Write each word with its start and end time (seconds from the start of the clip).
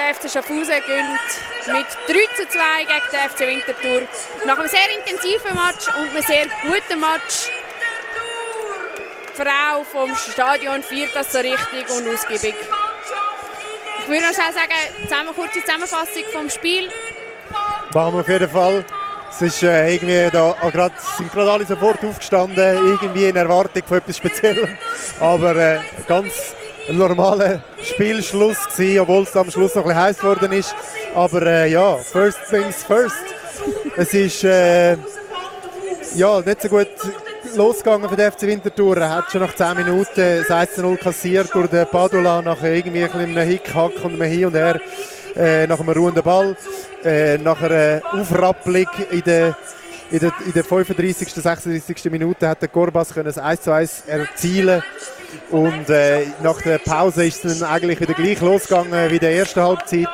der 0.00 0.14
FC 0.14 0.30
Schaffhausen 0.30 0.80
gewinnt 0.86 1.30
mit 1.66 1.86
3 2.06 2.34
zu 2.36 2.48
2 2.48 2.84
gegen 2.84 3.06
den 3.12 3.30
FC 3.30 3.40
Winterthur. 3.40 4.08
Nach 4.46 4.58
einem 4.58 4.68
sehr 4.68 4.88
intensiven 4.96 5.54
Match 5.54 5.88
und 5.88 6.10
einem 6.10 6.22
sehr 6.22 6.46
guten 6.62 7.00
Match. 7.00 7.50
Die 9.28 9.42
Frau 9.42 9.84
vom 9.84 10.14
Stadion 10.16 10.82
feiert 10.82 11.10
das 11.14 11.32
so 11.32 11.38
richtig 11.38 11.88
und 11.90 12.08
ausgiebig. 12.08 12.54
Ich 14.00 14.08
würde 14.08 14.26
noch 14.26 14.34
schnell 14.34 14.52
sagen, 14.52 15.02
zusammen, 15.02 15.34
kurze 15.34 15.60
Zusammenfassung 15.60 16.24
vom 16.32 16.50
Spiel. 16.50 16.88
Machen 17.92 18.14
wir 18.14 18.20
auf 18.20 18.28
jeden 18.28 18.50
Fall. 18.50 18.84
Es 19.30 19.42
ist 19.42 19.62
äh, 19.62 19.94
irgendwie 19.94 20.28
da, 20.32 20.56
ah, 20.60 20.70
grad, 20.70 20.92
sind 21.16 21.32
gerade 21.32 21.52
alle 21.52 21.64
sofort 21.64 22.04
aufgestanden, 22.04 22.76
irgendwie 22.88 23.26
in 23.26 23.36
Erwartung 23.36 23.82
von 23.86 23.98
etwas 23.98 24.16
Speziellem. 24.16 24.76
Aber 25.20 25.54
äh, 25.56 25.78
ganz 26.08 26.54
ein 26.90 26.98
normaler 26.98 27.62
Spielschluss 27.82 28.68
gewesen, 28.68 29.00
obwohl 29.00 29.22
es 29.22 29.36
am 29.36 29.50
Schluss 29.50 29.74
noch 29.74 29.84
ein 29.84 29.88
bisschen 29.88 30.02
heiß 30.02 30.18
geworden 30.18 30.52
ist. 30.52 30.74
Aber 31.14 31.42
äh, 31.42 31.70
ja, 31.70 31.96
first 31.96 32.38
things 32.50 32.82
first. 32.82 33.16
Es 33.96 34.12
ist 34.12 34.44
äh, 34.44 34.96
ja, 36.16 36.40
nicht 36.40 36.62
so 36.62 36.68
gut 36.68 36.88
losgegangen 37.54 38.08
für 38.08 38.16
den 38.16 38.30
FC 38.32 38.42
Winterthur. 38.42 38.96
Er 38.96 39.16
hat 39.16 39.30
schon 39.30 39.40
nach 39.40 39.54
10 39.54 39.76
Minuten 39.76 40.44
das 40.48 40.48
1-0 40.48 40.96
kassiert 40.96 41.54
durch 41.54 41.68
den 41.68 41.86
Padula 41.86 42.42
nach 42.42 42.62
irgendwie 42.62 43.04
ein 43.04 43.12
einem 43.12 43.48
Hickhack 43.48 44.04
und 44.04 44.14
einem 44.14 44.22
Hin 44.22 44.46
und 44.46 44.54
Her 44.54 44.80
äh, 45.36 45.66
nach 45.66 45.78
einem 45.78 45.90
ruhenden 45.90 46.22
Ball. 46.22 46.56
Äh, 47.04 47.38
nach 47.38 47.62
einer 47.62 48.02
Aufrappelung 48.12 48.86
in 49.10 49.22
der, 49.22 49.56
in 50.10 50.18
der 50.54 50.64
35. 50.64 51.32
36. 51.32 52.10
Minute 52.10 52.48
hat 52.48 52.62
der 52.62 52.68
Gorbas 52.68 53.14
können 53.14 53.26
das 53.26 53.38
1 53.38 53.62
zu 53.62 53.72
1 53.72 54.02
erzielen 54.06 54.82
und 55.50 55.88
äh, 55.90 56.26
nach 56.42 56.60
der 56.62 56.78
Pause 56.78 57.26
ist 57.26 57.44
es 57.44 57.58
dann 57.58 57.68
eigentlich 57.68 58.00
wieder 58.00 58.14
gleich 58.14 58.40
losgegangen 58.40 59.10
wie 59.10 59.14
in 59.14 59.20
der 59.20 59.34
ersten 59.34 59.60
Halbzeit. 59.60 60.08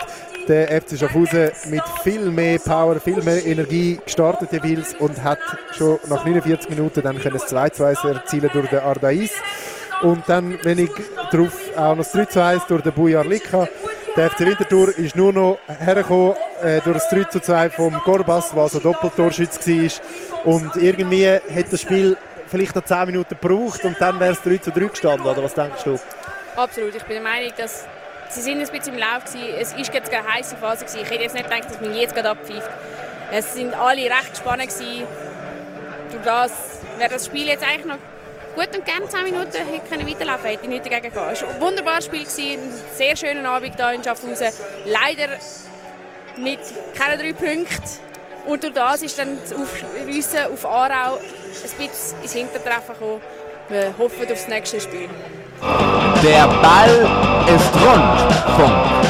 Der 0.49 0.81
FC 0.81 0.97
Schaffhausen 0.99 1.51
mit 1.69 1.83
viel 2.05 2.31
mehr 2.31 2.59
Power, 2.61 3.01
viel 3.01 3.21
mehr 3.23 3.45
Energie 3.45 3.99
gestartet 4.05 4.53
jeweils 4.53 4.95
und 4.95 5.23
hat 5.25 5.41
schon 5.77 5.99
nach 6.09 6.25
49 6.25 6.71
Minuten 6.71 7.03
dann 7.03 7.19
können 7.19 7.35
das 7.35 7.49
2 7.49 7.71
zu 7.71 7.85
1 7.85 8.05
erzielen 8.05 8.51
durch 8.53 8.69
den 8.71 8.79
Ardais. 8.79 9.33
Und 10.03 10.23
dann, 10.29 10.59
wenn 10.63 10.79
ich 10.79 10.91
darauf 11.33 11.53
auch 11.77 11.97
noch 11.97 12.05
das 12.05 12.13
3 12.13 12.25
zu 12.27 12.43
1 12.43 12.67
durch 12.69 12.83
den 12.83 12.93
Bujar 12.93 13.25
Lika. 13.25 13.69
Der 14.17 14.31
FC 14.31 14.41
Winterthur 14.41 14.97
ist 14.97 15.17
nur 15.17 15.33
noch 15.33 15.59
hergekommen 15.67 16.35
äh, 16.63 16.81
durch 16.81 16.99
das 16.99 17.09
3 17.11 17.25
zu 17.25 17.41
2 17.41 17.71
vom 17.71 18.01
Gorbas, 18.05 18.53
der 18.53 18.63
also 18.63 18.79
Doppeltorschütz 18.79 19.67
war. 19.67 20.53
Und 20.53 20.77
irgendwie 20.77 21.29
hat 21.29 21.73
das 21.73 21.81
Spiel 21.81 22.17
vielleicht 22.49 22.75
noch 22.75 22.85
10 22.85 23.07
Minuten 23.07 23.37
gebraucht 23.41 23.85
und 23.85 24.01
dann 24.01 24.19
wäre 24.21 24.33
es 24.33 24.43
3 24.43 24.59
zu 24.59 24.71
3 24.71 24.87
gestanden, 24.87 25.27
oder 25.27 25.43
was 25.43 25.55
denkst 25.55 25.85
du? 25.85 25.99
Absolut, 26.57 26.95
ich 26.95 27.03
bin 27.05 27.23
der 27.23 27.23
Meinung, 27.23 27.53
dass 27.57 27.87
sie 28.31 28.41
sind 28.41 28.61
ein 28.61 28.69
bisschen 28.69 28.95
im 28.95 29.01
Lauf 29.01 29.25
gewesen. 29.25 29.55
Es 29.59 29.73
ist 29.75 29.93
jetzt 29.93 30.13
eine 30.13 30.27
heiße 30.27 30.57
Phase 30.57 30.85
gewesen. 30.85 31.01
Ich 31.03 31.11
hätte 31.11 31.23
jetzt 31.23 31.35
nicht 31.35 31.49
gedacht, 31.49 31.71
dass 31.71 31.81
man 31.81 31.95
jetzt 31.95 32.15
gerade 32.15 32.31
abpfeift. 32.31 32.71
Es 33.33 33.55
sind 33.55 33.75
alle 33.75 34.03
recht 34.03 34.43
gewesen. 34.43 35.07
Durch 36.11 36.25
das 36.25 36.53
wäre 36.99 37.11
das 37.11 37.27
Spiel 37.27 37.47
jetzt 37.47 37.65
eigentlich 37.65 37.87
noch 37.87 37.99
gut 38.55 38.75
und 38.75 38.85
gerne 38.85 39.09
10 39.09 39.25
Minuten 39.25 39.53
hätte 39.53 39.89
können 39.89 40.09
weiterlaufen 40.09 40.47
hätte 40.47 40.63
ich 40.63 40.69
nicht 40.69 40.87
dagegen 40.87 41.13
gehabt. 41.13 41.33
Es 41.33 41.43
war 41.43 41.51
ein 41.51 41.61
wunderbares 41.61 42.07
Spiel, 42.07 42.23
ein 42.23 42.73
sehr 42.95 43.17
schöner 43.17 43.51
Abend 43.51 43.77
hier 43.77 43.93
in 43.93 44.03
Schaffhausen. 44.03 44.49
Leider 44.87 45.33
nicht 46.39 46.61
keine 46.99 47.19
drei 47.23 47.33
Punkte. 47.33 47.83
Und 48.47 48.63
durch 48.63 48.73
das 48.73 49.03
ist 49.03 49.19
dann 49.19 49.39
das 49.43 49.53
Aufrüssen 49.53 50.53
auf 50.53 50.65
Aarau 50.65 51.17
ein 51.17 51.89
bisschen 51.89 52.23
ins 52.23 52.33
Hintertreffen 52.33 52.95
gekommen. 52.95 53.21
Wir 53.69 53.95
hoffen 53.99 54.21
auf 54.21 54.29
das 54.29 54.47
nächste 54.47 54.81
Spiel. 54.81 55.09
Der 56.23 56.47
Ball 56.47 57.09
ist 57.49 57.75
rund. 57.75 58.57
Punkt. 58.57 59.06